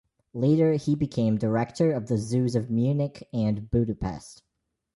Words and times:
Later 0.33 0.73
he 0.77 0.95
became 0.95 1.37
director 1.37 1.91
of 1.91 2.07
the 2.07 2.17
zoos 2.17 2.55
of 2.55 2.71
Munich 2.71 3.29
and 3.31 3.69
Budapest. 3.69 4.41